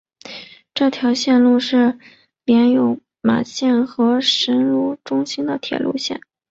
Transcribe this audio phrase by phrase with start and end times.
[0.73, 1.99] 这条线路是
[2.43, 6.19] 连接有马线和神户市中心的铁路线。